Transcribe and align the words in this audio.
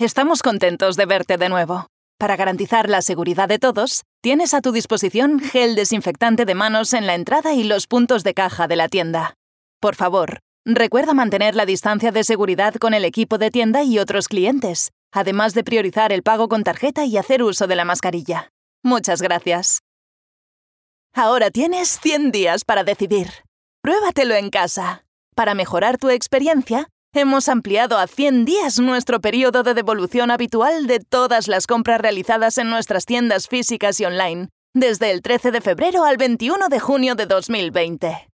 Estamos 0.00 0.42
contentos 0.42 0.96
de 0.96 1.04
verte 1.04 1.36
de 1.36 1.50
nuevo. 1.50 1.88
Para 2.18 2.34
garantizar 2.34 2.88
la 2.88 3.02
seguridad 3.02 3.50
de 3.50 3.58
todos, 3.58 4.04
tienes 4.22 4.54
a 4.54 4.62
tu 4.62 4.72
disposición 4.72 5.40
gel 5.40 5.74
desinfectante 5.74 6.46
de 6.46 6.54
manos 6.54 6.94
en 6.94 7.06
la 7.06 7.14
entrada 7.14 7.52
y 7.52 7.64
los 7.64 7.86
puntos 7.86 8.24
de 8.24 8.32
caja 8.32 8.66
de 8.66 8.76
la 8.76 8.88
tienda. 8.88 9.34
Por 9.78 9.96
favor, 9.96 10.38
recuerda 10.64 11.12
mantener 11.12 11.54
la 11.54 11.66
distancia 11.66 12.12
de 12.12 12.24
seguridad 12.24 12.76
con 12.76 12.94
el 12.94 13.04
equipo 13.04 13.36
de 13.36 13.50
tienda 13.50 13.82
y 13.82 13.98
otros 13.98 14.28
clientes, 14.28 14.90
además 15.12 15.52
de 15.52 15.64
priorizar 15.64 16.14
el 16.14 16.22
pago 16.22 16.48
con 16.48 16.64
tarjeta 16.64 17.04
y 17.04 17.18
hacer 17.18 17.42
uso 17.42 17.66
de 17.66 17.76
la 17.76 17.84
mascarilla. 17.84 18.48
Muchas 18.82 19.20
gracias. 19.20 19.80
Ahora 21.12 21.50
tienes 21.50 22.00
100 22.00 22.32
días 22.32 22.64
para 22.64 22.84
decidir. 22.84 23.28
Pruébatelo 23.82 24.34
en 24.34 24.48
casa. 24.48 25.04
Para 25.34 25.52
mejorar 25.52 25.98
tu 25.98 26.08
experiencia, 26.08 26.88
hemos 27.12 27.48
ampliado 27.48 27.98
a 27.98 28.06
100 28.06 28.44
días 28.44 28.78
nuestro 28.78 29.20
periodo 29.20 29.62
de 29.62 29.74
devolución 29.74 30.30
habitual 30.30 30.86
de 30.86 31.00
todas 31.00 31.48
las 31.48 31.66
compras 31.66 32.00
realizadas 32.00 32.58
en 32.58 32.70
nuestras 32.70 33.04
tiendas 33.04 33.48
físicas 33.48 34.00
y 34.00 34.04
online, 34.04 34.48
desde 34.74 35.10
el 35.10 35.22
13 35.22 35.50
de 35.50 35.60
febrero 35.60 36.04
al 36.04 36.16
21 36.16 36.68
de 36.68 36.78
junio 36.80 37.14
de 37.14 37.26
2020. 37.26 38.29